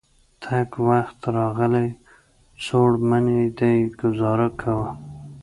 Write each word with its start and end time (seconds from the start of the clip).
تنګ 0.43 0.71
وخت 0.87 1.19
راغلی. 1.37 1.87
څوړ 2.65 2.89
منی 3.09 3.41
دی 3.57 3.77
ګذاره 3.99 4.49
کوه. 4.61 4.89